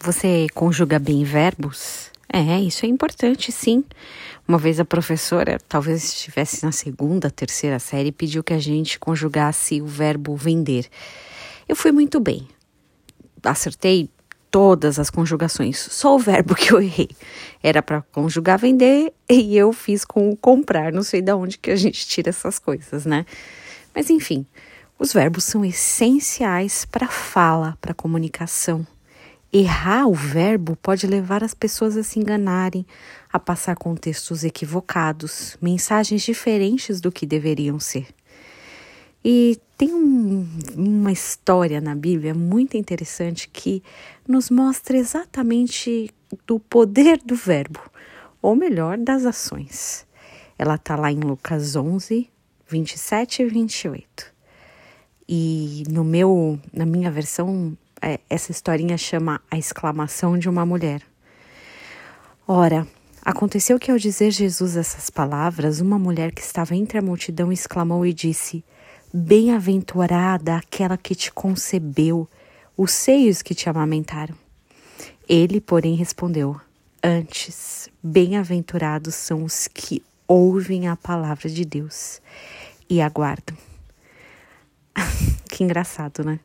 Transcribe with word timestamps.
Você 0.00 0.46
conjuga 0.54 0.98
bem 0.98 1.24
verbos? 1.24 2.10
É, 2.32 2.60
isso 2.60 2.84
é 2.84 2.88
importante, 2.88 3.50
sim. 3.50 3.84
Uma 4.46 4.58
vez 4.58 4.78
a 4.78 4.84
professora, 4.84 5.58
talvez 5.68 6.04
estivesse 6.04 6.64
na 6.64 6.70
segunda, 6.70 7.30
terceira 7.30 7.78
série, 7.78 8.12
pediu 8.12 8.44
que 8.44 8.52
a 8.52 8.58
gente 8.58 8.98
conjugasse 8.98 9.80
o 9.80 9.86
verbo 9.86 10.36
vender. 10.36 10.86
Eu 11.68 11.74
fui 11.74 11.90
muito 11.90 12.20
bem. 12.20 12.46
Acertei 13.42 14.10
todas 14.50 14.98
as 14.98 15.10
conjugações, 15.10 15.78
só 15.78 16.14
o 16.14 16.18
verbo 16.18 16.54
que 16.54 16.72
eu 16.72 16.80
errei. 16.80 17.10
Era 17.62 17.82
para 17.82 18.02
conjugar 18.02 18.58
vender 18.58 19.12
e 19.28 19.56
eu 19.56 19.72
fiz 19.72 20.04
com 20.04 20.30
o 20.30 20.36
comprar. 20.36 20.92
Não 20.92 21.02
sei 21.02 21.20
de 21.20 21.32
onde 21.32 21.58
que 21.58 21.70
a 21.70 21.76
gente 21.76 22.06
tira 22.06 22.28
essas 22.28 22.58
coisas, 22.58 23.04
né? 23.04 23.26
Mas 23.94 24.10
enfim, 24.10 24.46
os 24.98 25.12
verbos 25.12 25.44
são 25.44 25.64
essenciais 25.64 26.84
para 26.84 27.08
fala, 27.08 27.76
para 27.80 27.94
comunicação. 27.94 28.86
Errar 29.52 30.06
o 30.06 30.14
verbo 30.14 30.76
pode 30.76 31.06
levar 31.06 31.44
as 31.44 31.54
pessoas 31.54 31.96
a 31.96 32.02
se 32.02 32.18
enganarem, 32.18 32.84
a 33.32 33.38
passar 33.38 33.76
contextos 33.76 34.44
equivocados, 34.44 35.56
mensagens 35.62 36.22
diferentes 36.22 37.00
do 37.00 37.12
que 37.12 37.24
deveriam 37.24 37.78
ser. 37.78 38.08
E 39.24 39.58
tem 39.76 39.92
um, 39.94 40.46
uma 40.76 41.10
história 41.10 41.80
na 41.80 41.94
Bíblia 41.94 42.34
muito 42.34 42.76
interessante 42.76 43.48
que 43.48 43.82
nos 44.26 44.50
mostra 44.50 44.96
exatamente 44.96 46.10
do 46.46 46.58
poder 46.58 47.18
do 47.24 47.34
verbo, 47.34 47.80
ou 48.40 48.54
melhor, 48.54 48.98
das 48.98 49.24
ações. 49.24 50.06
Ela 50.58 50.76
está 50.76 50.96
lá 50.96 51.10
em 51.10 51.20
Lucas 51.20 51.76
11, 51.76 52.28
27 52.68 53.42
e 53.42 53.46
28. 53.46 54.34
E 55.28 55.82
no 55.90 56.04
meu, 56.04 56.58
na 56.72 56.86
minha 56.86 57.10
versão, 57.10 57.76
essa 58.28 58.52
historinha 58.52 58.96
chama 58.96 59.40
A 59.50 59.58
Exclamação 59.58 60.38
de 60.38 60.48
uma 60.48 60.64
Mulher. 60.64 61.02
Ora, 62.46 62.86
aconteceu 63.22 63.78
que 63.78 63.90
ao 63.90 63.98
dizer 63.98 64.30
Jesus 64.30 64.76
essas 64.76 65.10
palavras, 65.10 65.80
uma 65.80 65.98
mulher 65.98 66.30
que 66.32 66.40
estava 66.40 66.76
entre 66.76 66.98
a 66.98 67.02
multidão 67.02 67.52
exclamou 67.52 68.06
e 68.06 68.12
disse: 68.12 68.64
Bem-aventurada 69.12 70.56
aquela 70.56 70.96
que 70.96 71.14
te 71.14 71.32
concebeu, 71.32 72.28
os 72.76 72.92
seios 72.92 73.42
que 73.42 73.54
te 73.54 73.68
amamentaram. 73.68 74.36
Ele, 75.28 75.60
porém, 75.60 75.96
respondeu: 75.96 76.60
Antes, 77.02 77.88
bem-aventurados 78.02 79.14
são 79.14 79.42
os 79.42 79.66
que 79.66 80.02
ouvem 80.28 80.88
a 80.88 80.96
palavra 80.96 81.48
de 81.48 81.64
Deus 81.64 82.20
e 82.88 83.00
aguardam. 83.00 83.56
que 85.50 85.64
engraçado, 85.64 86.24
né? 86.24 86.38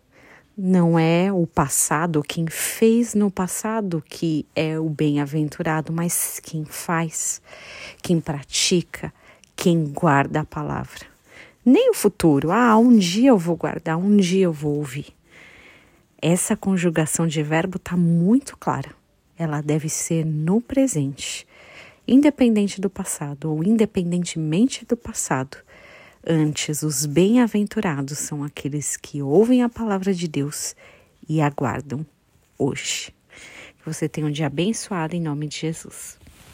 Não 0.57 0.99
é 0.99 1.31
o 1.31 1.47
passado, 1.47 2.21
quem 2.21 2.45
fez 2.45 3.15
no 3.15 3.31
passado 3.31 4.03
que 4.07 4.45
é 4.53 4.77
o 4.77 4.89
bem-aventurado, 4.89 5.93
mas 5.93 6.41
quem 6.43 6.65
faz, 6.65 7.41
quem 8.01 8.19
pratica, 8.19 9.13
quem 9.55 9.85
guarda 9.85 10.41
a 10.41 10.45
palavra. 10.45 11.05
Nem 11.65 11.91
o 11.91 11.93
futuro, 11.93 12.51
ah, 12.51 12.77
um 12.77 12.97
dia 12.97 13.29
eu 13.29 13.37
vou 13.37 13.55
guardar, 13.55 13.97
um 13.97 14.17
dia 14.17 14.43
eu 14.43 14.51
vou 14.51 14.75
ouvir. 14.75 15.15
Essa 16.21 16.57
conjugação 16.57 17.25
de 17.25 17.41
verbo 17.41 17.77
está 17.77 17.95
muito 17.95 18.57
clara. 18.57 18.89
Ela 19.37 19.61
deve 19.61 19.87
ser 19.87 20.25
no 20.25 20.59
presente, 20.59 21.47
independente 22.05 22.81
do 22.81 22.89
passado 22.89 23.49
ou 23.49 23.63
independentemente 23.63 24.85
do 24.85 24.97
passado 24.97 25.57
Antes, 26.25 26.83
os 26.83 27.07
bem-aventurados 27.07 28.19
são 28.19 28.43
aqueles 28.43 28.95
que 28.95 29.23
ouvem 29.23 29.63
a 29.63 29.69
palavra 29.69 30.13
de 30.13 30.27
Deus 30.27 30.75
e 31.27 31.41
aguardam 31.41 32.05
hoje. 32.59 33.11
Que 33.79 33.85
você 33.85 34.07
tenha 34.07 34.27
um 34.27 34.31
dia 34.31 34.45
abençoado 34.45 35.15
em 35.15 35.21
nome 35.21 35.47
de 35.47 35.57
Jesus. 35.57 36.19